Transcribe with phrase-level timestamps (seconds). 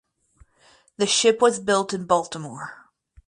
[0.97, 2.89] The ship was built in Baltimore.